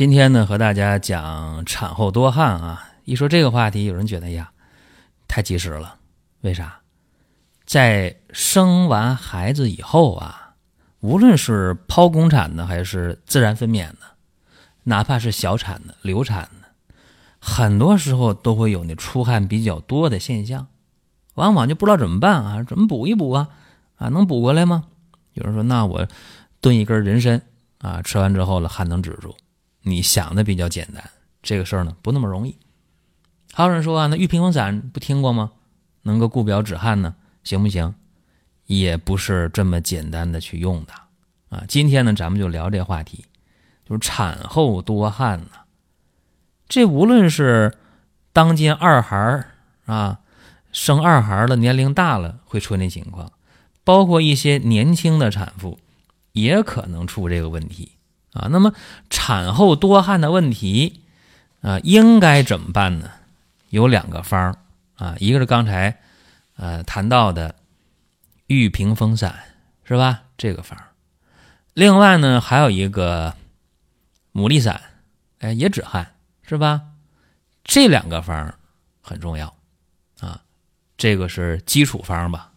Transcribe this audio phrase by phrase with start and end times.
[0.00, 2.88] 今天呢，和大家讲产后多汗啊。
[3.04, 4.50] 一说这个话题，有人觉得呀，
[5.28, 5.96] 太及时了。
[6.40, 6.80] 为啥？
[7.66, 10.54] 在生完孩子以后啊，
[11.00, 13.98] 无论是剖宫产的还是自然分娩的，
[14.84, 16.68] 哪怕是小产的、流产的，
[17.38, 20.66] 很多时候都会有那出汗比较多的现象，
[21.34, 22.64] 往往就不知道怎么办啊？
[22.64, 23.48] 怎么补一补啊？
[23.96, 24.84] 啊，能补过来吗？
[25.34, 26.08] 有人说，那我
[26.62, 27.42] 炖一根人参
[27.80, 29.36] 啊，吃完之后了，汗能止住。
[29.82, 31.10] 你想的比较简单，
[31.42, 32.56] 这个事儿呢不那么容易。
[33.52, 35.52] 还有人说啊，那玉屏风散不听过吗？
[36.02, 37.14] 能够固表止汗呢，
[37.44, 37.94] 行不行？
[38.66, 40.92] 也不是这么简单的去用的
[41.48, 41.64] 啊。
[41.66, 43.24] 今天呢，咱们就聊这话题，
[43.84, 45.50] 就是产后多汗呢。
[46.68, 47.76] 这无论是
[48.32, 49.44] 当今二孩
[49.86, 50.20] 啊，
[50.70, 53.32] 生二孩的年龄大了会出现情况，
[53.82, 55.80] 包括一些年轻的产妇
[56.32, 57.92] 也可能出这个问题。
[58.32, 58.72] 啊，那么
[59.08, 61.02] 产后多汗的问题
[61.62, 63.10] 啊，应该怎么办呢？
[63.70, 64.56] 有两个方
[64.96, 65.98] 啊，一个是刚才
[66.56, 67.54] 呃谈到的
[68.46, 69.34] 玉屏风散，
[69.84, 70.22] 是吧？
[70.36, 70.78] 这个方。
[71.74, 73.34] 另外呢，还有一个
[74.32, 74.80] 牡蛎散，
[75.38, 76.82] 哎，也止汗，是吧？
[77.64, 78.54] 这两个方
[79.00, 79.54] 很重要
[80.20, 80.42] 啊，
[80.96, 82.52] 这个是基础方吧。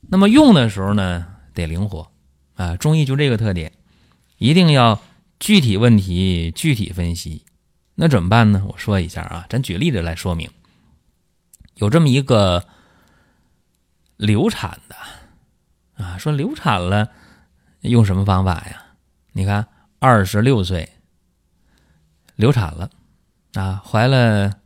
[0.00, 2.10] 那么用的时候呢，得灵活
[2.54, 3.72] 啊，中医就这个特点。
[4.38, 5.00] 一定要
[5.38, 7.44] 具体问题具体分析，
[7.94, 8.64] 那怎么办呢？
[8.68, 10.50] 我说一下啊，咱举例子来说明。
[11.74, 12.66] 有这么一个
[14.16, 17.10] 流产的啊，说流产了
[17.80, 18.84] 用什么方法呀？
[19.32, 19.66] 你看，
[19.98, 20.88] 二十六岁
[22.36, 22.90] 流产了
[23.54, 24.60] 啊，怀了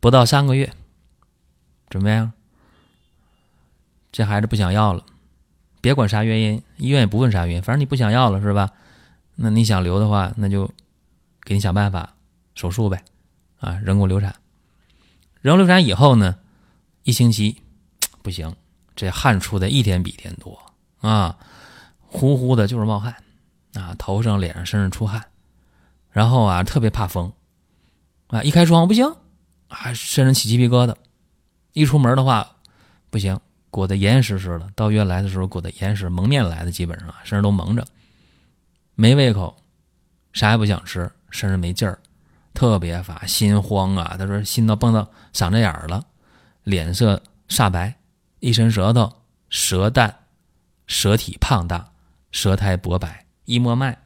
[0.00, 0.72] 不到三个月，
[1.88, 2.32] 怎么样？
[4.12, 5.04] 这孩子不想要了。
[5.84, 8.70] 别管啥原因，医院也不问啥原因，反正你不想要了是吧？
[9.34, 10.66] 那你想留的话，那就
[11.42, 12.14] 给你想办法
[12.54, 13.04] 手术呗，
[13.60, 14.34] 啊，人工流产。
[15.42, 16.36] 人工流产以后呢，
[17.02, 17.60] 一星期
[18.22, 18.56] 不行，
[18.96, 20.58] 这汗出的一天比一天多
[21.02, 21.36] 啊，
[22.00, 23.14] 呼呼的就是冒汗
[23.74, 25.22] 啊，头上、脸上、身上出汗，
[26.12, 27.30] 然后啊特别怕风
[28.28, 29.04] 啊，一开窗不行，
[29.68, 30.94] 啊身上起鸡皮疙瘩，
[31.74, 32.56] 一出门的话
[33.10, 33.38] 不行。
[33.74, 37.84] 裹得严严实实的，到医院来的时候裹得严实，蒙面来的，基本上身上都蒙着，
[38.94, 39.56] 没胃口，
[40.32, 41.98] 啥也不想吃，身上没劲儿，
[42.54, 44.14] 特别乏，心慌啊！
[44.16, 46.04] 他说心都蹦到嗓子眼儿了，
[46.62, 47.96] 脸色煞白，
[48.38, 49.12] 一伸舌头，
[49.50, 50.18] 舌淡，
[50.86, 51.90] 舌体胖大，
[52.30, 53.98] 舌苔薄白，一摸脉，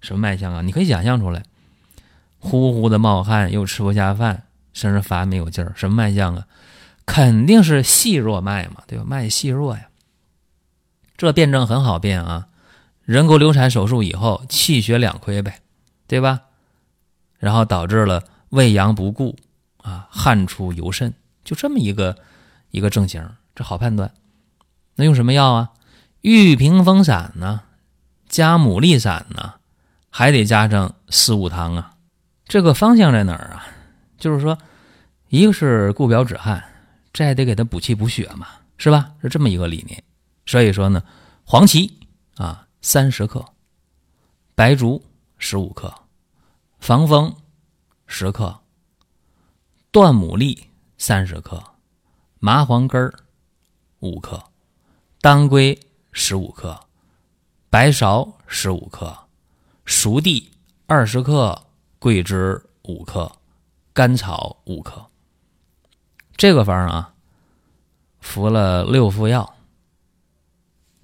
[0.00, 0.60] 什么脉象啊？
[0.60, 1.44] 你可以想象出来，
[2.40, 4.42] 呼呼的冒汗，又吃不下饭，
[4.72, 6.44] 身上乏没有劲儿，什么脉象啊？
[7.06, 9.04] 肯定是细弱脉嘛，对吧？
[9.06, 9.88] 脉细弱呀，
[11.16, 12.48] 这辩证很好辩啊。
[13.04, 15.60] 人工流产手术以后，气血两亏呗，
[16.06, 16.40] 对吧？
[17.38, 19.36] 然后导致了胃阳不固
[19.82, 21.12] 啊，汗出尤甚，
[21.44, 22.16] 就这么一个
[22.70, 24.10] 一个症型，这好判断。
[24.96, 25.72] 那用什么药啊？
[26.22, 27.60] 玉屏风散呢，
[28.26, 29.54] 加牡蛎散呢，
[30.08, 31.92] 还得加上四物汤啊。
[32.46, 33.66] 这个方向在哪儿啊？
[34.16, 34.56] 就是说，
[35.28, 36.64] 一个是固表止汗。
[37.14, 39.14] 这还得给他补气补血嘛，是吧？
[39.22, 40.02] 是这么一个理念。
[40.46, 41.02] 所以说呢，
[41.44, 41.90] 黄芪
[42.34, 43.42] 啊三十克，
[44.56, 45.00] 白术
[45.38, 45.94] 十五克，
[46.80, 47.32] 防风
[48.08, 48.60] 十克，
[49.92, 50.58] 断牡蛎
[50.98, 51.62] 三十克，
[52.40, 53.14] 麻黄根儿
[54.00, 54.42] 五克，
[55.20, 55.78] 当归
[56.10, 56.78] 十五克，
[57.70, 59.16] 白芍十五克，
[59.84, 60.50] 熟地
[60.86, 61.64] 二十克，
[62.00, 63.30] 桂枝五克，
[63.92, 65.08] 甘草五克。
[66.36, 67.14] 这个方啊，
[68.20, 69.54] 服了六副药，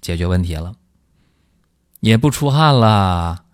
[0.01, 0.75] 解决问题了，
[2.01, 3.45] 也不出汗了，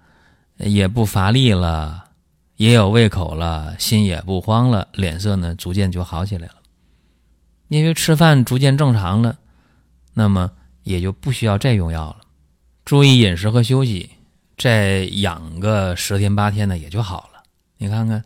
[0.57, 2.09] 也不乏力了，
[2.55, 6.55] 也有胃口了，心也不慌了，脸色呢逐渐就好起来了。
[7.67, 9.37] 因为吃饭逐渐正常了，
[10.13, 10.51] 那么
[10.83, 12.21] 也就不需要再用药了，
[12.85, 14.09] 注意饮食和休息，
[14.57, 17.43] 再养个十天八天的也就好了。
[17.77, 18.25] 你看看，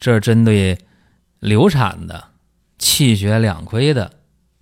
[0.00, 0.78] 这针对
[1.40, 2.24] 流产的。
[2.78, 4.12] 气血两亏的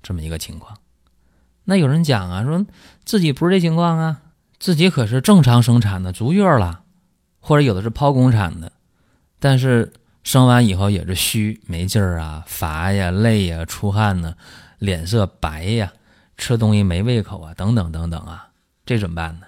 [0.02, 0.78] 这么一个情况，
[1.64, 2.64] 那有人讲啊，说
[3.04, 4.20] 自己不是这情况啊，
[4.58, 6.82] 自己可是正常生产的，足月了，
[7.40, 8.72] 或者有的是剖宫产的，
[9.38, 14.34] 但是生完以后也是虚没劲儿啊、乏呀、累呀、出汗呢、
[14.78, 15.92] 脸色白呀、
[16.36, 18.48] 吃东西没胃口啊，等等等等啊，
[18.86, 19.46] 这怎么办呢？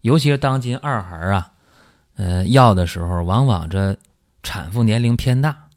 [0.00, 1.52] 尤其是当今二孩啊，
[2.16, 3.96] 呃，要的时候，往往这
[4.42, 5.68] 产妇年龄偏大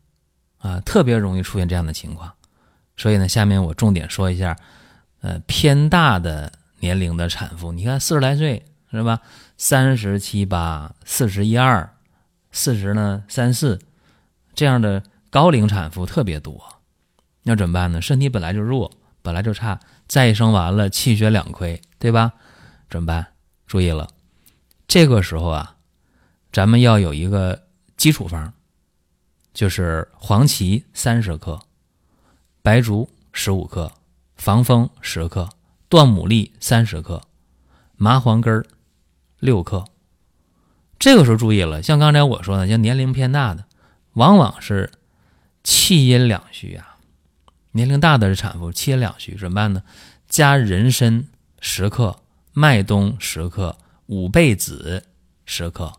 [0.63, 2.31] 啊，特别容易出现这样的情况。
[2.95, 4.57] 所以呢，下面我重点说一下，
[5.21, 9.19] 呃，偏大的年龄的产妇，你看四十来岁是吧？
[9.57, 11.89] 三十七八、四十一二、
[12.51, 13.79] 四十呢三四，
[14.55, 16.79] 这样的高龄产妇特别多。
[17.43, 18.01] 那怎么办呢？
[18.01, 22.31] 身体本来就弱，本来就差，再生完了气血两亏，对吧？
[22.89, 23.27] 怎么办？
[23.67, 24.07] 注意了，
[24.87, 25.75] 这个时候啊，
[26.51, 27.63] 咱们要有一个
[27.97, 28.53] 基础方，
[29.53, 31.59] 就是黄芪三十克。
[32.61, 33.91] 白术十五克，
[34.35, 35.49] 防风十克，
[35.89, 37.21] 断牡蛎三十克，
[37.95, 38.65] 麻黄根儿
[39.39, 39.85] 六克。
[40.97, 43.65] 这个时候注意了，像刚才我说的，像年龄偏大的，
[44.13, 44.89] 往往是
[45.63, 46.97] 气阴两虚啊。
[47.73, 49.83] 年龄大的是产妇，气阴两虚，怎么办呢？
[50.29, 51.25] 加人参
[51.59, 52.21] 十克，
[52.53, 55.03] 麦冬十克，五倍子
[55.45, 55.93] 十克，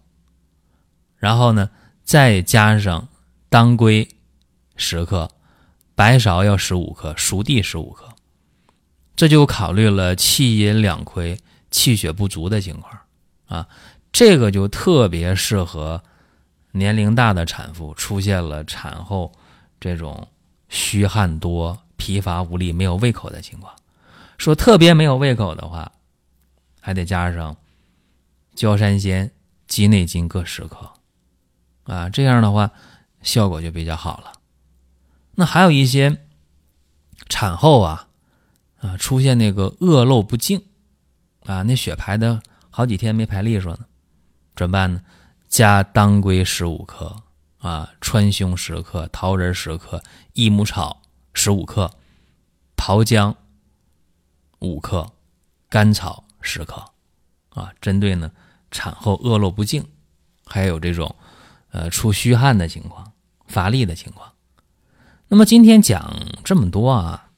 [1.19, 1.69] 然后呢，
[2.03, 3.09] 再加上
[3.55, 4.09] 当归
[4.75, 5.31] 十克。
[5.95, 8.09] 白芍要十五克，熟地十五克，
[9.15, 11.39] 这就考虑了气阴两亏、
[11.71, 12.99] 气血不足的情况
[13.47, 13.69] 啊。
[14.11, 16.03] 这个就特别适合
[16.73, 19.31] 年龄大的产妇，出现了产后
[19.79, 20.27] 这种
[20.69, 23.73] 虚汗多、疲乏无力、没有胃口的情况。
[24.37, 25.93] 说特别没有胃口的话，
[26.81, 27.57] 还得加上
[28.57, 29.31] 焦山仙、
[29.69, 30.91] 鸡内金各十克
[31.85, 32.69] 啊，这样的话
[33.25, 34.33] 效果就比较好了。
[35.35, 36.25] 那还有一些
[37.29, 38.07] 产后啊
[38.79, 40.63] 啊出现那个恶露不净
[41.45, 42.41] 啊，那血排的
[42.71, 43.87] 好几天没排利索呢，
[44.55, 45.01] 怎么办呢？
[45.49, 47.23] 加当归十五克
[47.59, 51.91] 啊，川芎十克，桃仁十克，益母草十五克，
[52.77, 53.37] 桃姜
[54.59, 55.13] 五克，
[55.69, 56.85] 甘草十克
[57.51, 58.31] 啊，针对呢
[58.71, 59.87] 产后恶露不净，
[60.45, 61.15] 还有这种
[61.71, 63.13] 呃出虚汗的情况、
[63.55, 64.33] 乏力的情况。
[65.29, 66.15] 那么今天讲
[66.45, 67.31] 这么多啊，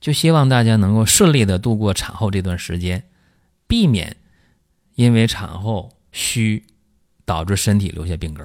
[0.00, 3.04] 就希望大家能够顺利的度过产后这段时间，
[3.68, 4.16] 避免
[4.96, 6.64] 因为产后虚
[7.24, 8.44] 导致身体留下病根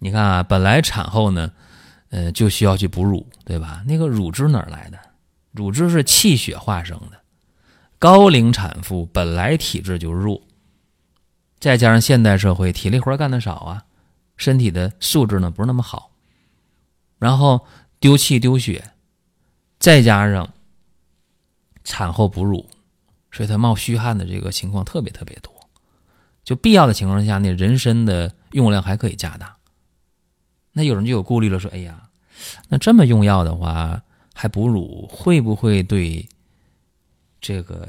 [0.00, 1.52] 你看啊，本来产后呢，
[2.08, 3.84] 呃，就需要去哺乳，对吧？
[3.86, 4.98] 那个乳汁哪儿来的？
[5.52, 7.20] 乳汁是气血化生的。
[7.98, 10.42] 高龄产妇本来体质就弱，
[11.60, 13.84] 再加上现代社会体力活干的少啊，
[14.42, 16.10] 身体的素质呢不是那么好。
[17.18, 17.64] 然后
[18.00, 18.90] 丢气丢血，
[19.78, 20.52] 再加上
[21.84, 22.68] 产后哺乳，
[23.30, 25.52] 所以她冒虚汗的这个情况特别特别多。
[26.42, 29.56] 就必要的情况下，那人参的用量还可以加大。
[30.72, 32.10] 那有人就有顾虑了，说：“哎呀，
[32.68, 34.02] 那这么用药的话，
[34.34, 36.28] 还哺乳，会不会对
[37.40, 37.88] 这个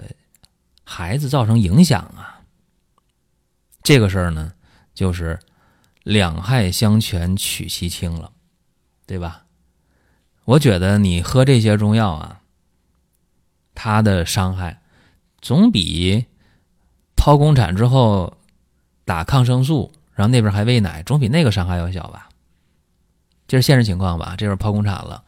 [0.84, 2.44] 孩子造成影响啊？”
[3.82, 4.54] 这个事儿呢，
[4.94, 5.40] 就是
[6.04, 8.32] 两害相权取其轻了。
[9.06, 9.44] 对吧？
[10.46, 12.42] 我觉得你喝这些中药啊，
[13.76, 14.82] 它的伤害
[15.42, 16.26] 总比
[17.16, 18.38] 剖宫产之后
[19.04, 22.30] 打抗生素，然后那边还喂奶，总比那个伤害要小吧？
[23.46, 24.36] 这是现实情况吧？
[24.38, 25.24] 这边剖宫产了，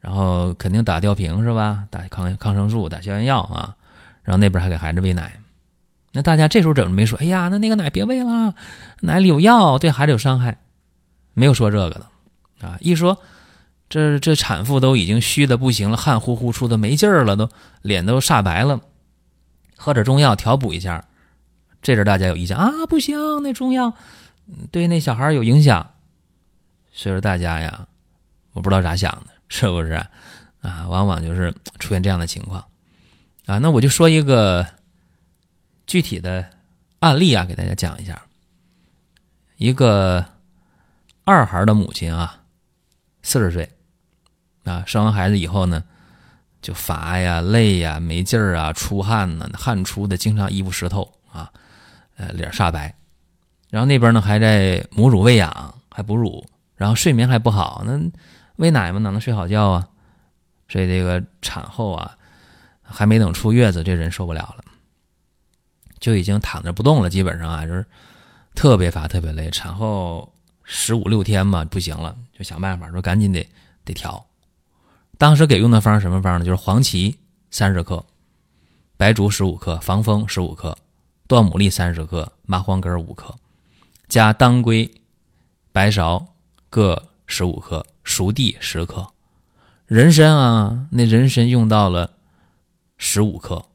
[0.00, 1.86] 然后肯定打吊瓶是吧？
[1.90, 3.76] 打抗抗生素，打消炎药啊，
[4.22, 5.39] 然后那边还给孩子喂奶。
[6.12, 7.18] 那大家这时候怎么没说？
[7.18, 8.54] 哎呀，那那个奶别喂了，
[9.00, 10.58] 奶里有药，对孩子有伤害，
[11.34, 12.06] 没有说这个的。
[12.66, 13.16] 啊，一说，
[13.88, 17.48] 这这产妇都已经虚的不行了，汗呼呼出的没劲儿了，都
[17.80, 18.80] 脸都煞白了，
[19.76, 21.04] 喝点中药调补一下。
[21.80, 23.94] 这阵大家有意见啊，不行，那中药
[24.70, 25.90] 对那小孩有影响。
[26.92, 27.86] 所以说大家呀，
[28.52, 29.92] 我不知道咋想的，是不是
[30.60, 30.86] 啊？
[30.88, 32.62] 往往就是出现这样的情况
[33.46, 33.58] 啊。
[33.58, 34.66] 那我就说一个
[35.90, 36.48] 具体的
[37.00, 38.22] 案例啊，给大家讲一下，
[39.56, 40.24] 一个
[41.24, 42.44] 二孩的母亲啊。
[43.22, 43.68] 四十岁，
[44.62, 45.82] 啊，生完孩子以后呢，
[46.62, 51.50] 就乏呀、累呀、没劲儿啊、出汗呢，汗出的经常衣服湿透啊，
[52.16, 52.94] 呃，脸煞白，
[53.68, 58.00] 然后那边呢还在母乳喂养，还哺乳，然后睡眠还不好，那
[58.56, 59.88] 喂奶嘛哪能睡好觉啊？
[60.68, 62.16] 所以这个产后啊，
[62.80, 64.64] 还没等出月子，这人受不了了，
[66.00, 67.86] 就已经躺着不动了，基本上啊就是
[68.54, 70.32] 特别乏、特别累，产后。
[70.72, 73.44] 十五六天嘛，不行了，就想办法说赶紧得
[73.84, 74.24] 得调。
[75.18, 76.44] 当时给用的方什么方呢？
[76.44, 77.18] 就是黄芪
[77.50, 78.06] 三十克，
[78.96, 80.78] 白术十五克，防风十五克，
[81.26, 83.34] 断牡蛎三十克，麻黄根五克，
[84.06, 84.88] 加当归、
[85.72, 86.24] 白芍
[86.68, 89.04] 各十五克，熟地十克，
[89.86, 92.12] 人参啊，那人参用到了
[92.96, 93.66] 十五克，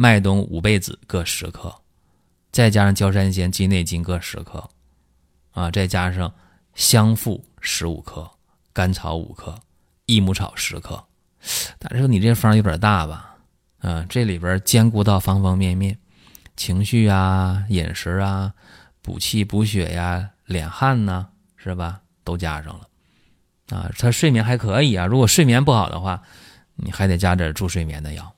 [0.00, 1.74] 麦冬、五倍子各十克，
[2.52, 4.70] 再加上焦山仙、鸡内金各十克，
[5.50, 6.32] 啊，再加上
[6.76, 8.30] 香附十五克，
[8.72, 9.58] 甘草五克，
[10.06, 11.04] 益母草十克。
[11.80, 13.38] 大家说你这方有点大吧？
[13.80, 15.98] 啊，这里边兼顾到方方面面，
[16.56, 18.54] 情绪啊、饮食啊、
[19.02, 21.26] 补气补血呀、敛汗呐，
[21.56, 22.02] 是吧？
[22.22, 22.88] 都加上了。
[23.76, 25.06] 啊，他睡眠还可以啊。
[25.06, 26.22] 如果睡眠不好的话，
[26.76, 28.32] 你还得加点助睡眠的药。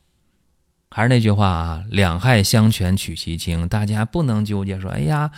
[0.91, 5.31] 还是那句话啊，两害相权取其轻，大家不能纠结说，哎呀，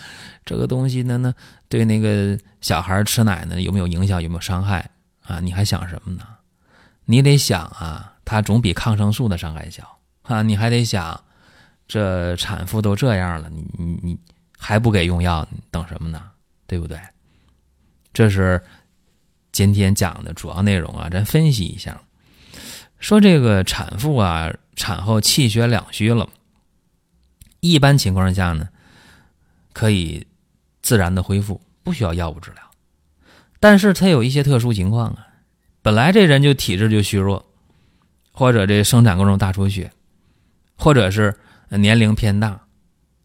[0.46, 1.34] 这个东西呢呢，
[1.68, 4.90] 对那个小孩吃奶呢有没有影响，有没有伤害
[5.22, 5.40] 啊？
[5.40, 6.24] 你还想什么呢？
[7.04, 10.40] 你得想啊，它总比抗生素的伤害小啊！
[10.40, 11.22] 你还得想，
[11.86, 14.18] 这产妇都这样了，你你你
[14.56, 16.30] 还不给用药，等什么呢？
[16.66, 16.98] 对不对？
[18.14, 18.62] 这是
[19.50, 22.00] 今天讲的主要内容啊，咱分析一下。
[23.00, 26.28] 说这个产妇啊，产后气血两虚了，
[27.60, 28.68] 一般情况下呢，
[29.72, 30.26] 可以
[30.80, 32.62] 自然的恢复，不需要药物治疗。
[33.60, 35.28] 但是它有一些特殊情况啊。
[35.84, 37.44] 本来这人就体质就虚弱，
[38.30, 39.90] 或者这生产过程中大出血，
[40.76, 41.36] 或者是
[41.70, 42.60] 年龄偏大，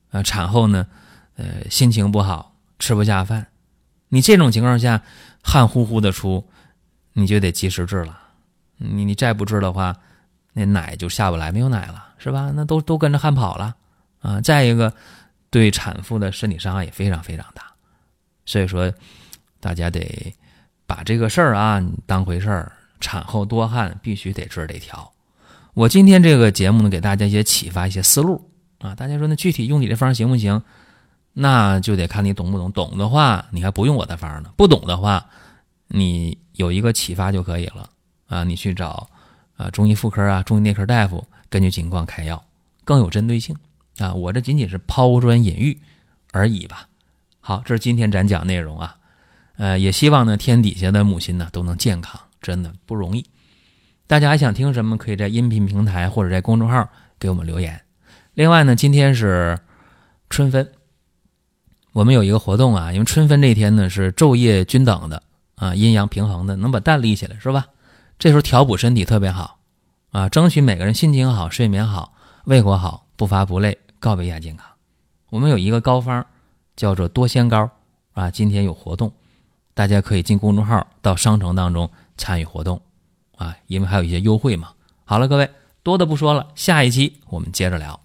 [0.10, 0.88] 啊，产后呢，
[1.36, 3.50] 呃，心情不好，吃不下饭，
[4.10, 5.04] 你这种情况下
[5.44, 6.50] 汗呼呼的出，
[7.14, 8.20] 你就得及时治了。
[8.78, 9.96] 你你再不治的话，
[10.58, 12.52] 那奶就下不来，没有奶了，是吧？
[12.54, 13.76] 那都都跟着汗跑了
[14.20, 14.42] 啊。
[14.42, 14.92] 再一个，
[15.50, 17.64] 对产妇的身体伤害也非常非常大，
[18.46, 18.92] 所以说
[19.60, 20.36] 大家得。
[20.90, 22.72] 把这个事儿啊当回事儿，
[23.02, 25.12] 产后多汗必须得治得调。
[25.74, 28.50] 我今天这个节目呢，给大家一些启发，一些思路
[28.80, 28.96] 啊。
[28.96, 30.64] 大家说那具体用你这方行不行？
[31.34, 32.72] 那就得看你懂不懂。
[32.72, 35.26] 懂的话，你还不用我的方呢；不懂的话，
[35.90, 37.90] 你有一个启发就可以了
[38.28, 38.46] 啊。
[38.46, 39.10] 你去找
[39.58, 42.46] 啊中医妇科啊、中医内科大夫，根据情况开药，
[42.86, 43.56] 更有针对性
[43.98, 44.14] 啊。
[44.14, 45.78] 我这仅仅是抛砖引玉
[46.32, 46.88] 而已吧。
[47.42, 48.96] 好，这是今天咱讲内容啊。
[49.58, 53.26] 呃，也希望呢，天底下的母亲呢都能健康，真的不容易。
[54.06, 54.96] 大家还想听什么？
[54.98, 56.88] 可以在音频平台或者在公众号
[57.20, 57.82] 给我们留言。
[58.36, 59.58] 另外呢，今天是
[60.30, 60.72] 春分，
[61.92, 65.24] 我们有一个活动啊，因为春分这天呢是昼夜均等的
[65.56, 67.66] 啊，阴阳平衡的，能把蛋立起来是吧？
[68.20, 69.60] 这时候调补身体特别好
[70.12, 72.14] 啊，争取每个人心情好、睡眠好、
[72.46, 74.68] 胃口好、不乏不累，告别亚健康。
[75.30, 76.26] 我们有一个膏方
[76.76, 77.70] 叫做多仙膏
[78.14, 79.12] 啊，今天有活动。
[79.76, 82.82] 大家可以进公众号到商城当中参与活动，
[83.36, 84.72] 啊，因为还有一些优惠嘛。
[85.06, 85.48] 好了，各位
[85.84, 88.00] 多的不说了，下一期我们接着聊。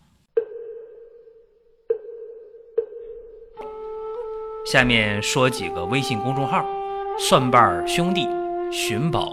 [4.70, 6.66] 下面说几个微信公众号：
[7.18, 8.28] 蒜瓣兄弟、
[8.70, 9.32] 寻宝